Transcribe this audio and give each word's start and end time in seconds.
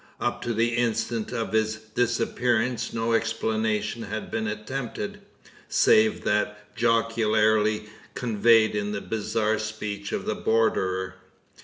Up 0.19 0.41
to 0.41 0.53
the 0.55 0.69
instant 0.77 1.31
of 1.31 1.53
its 1.53 1.75
disappearance 1.75 2.91
no 2.91 3.13
explanation 3.13 4.01
had 4.01 4.31
been 4.31 4.47
attempted 4.47 5.19
save 5.69 6.23
that 6.23 6.75
jocularly 6.75 7.87
conveyed 8.15 8.73
in 8.75 8.93
the 8.93 9.01
bizarre 9.01 9.59
speech 9.59 10.11
of 10.11 10.25
the 10.25 10.33
borderer. 10.33 11.17